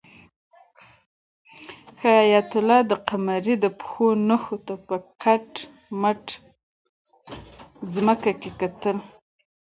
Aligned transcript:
حیات 2.03 2.49
الله 2.59 2.79
د 2.91 2.91
قمرۍ 3.07 3.55
د 3.63 3.65
پښو 3.79 4.07
نښو 4.27 4.57
ته 4.65 4.73
په 4.87 4.95
کټ 5.21 5.51
مټه 6.01 6.33
ځمکه 7.93 8.31
کې 8.41 8.49
کتل. 8.59 8.97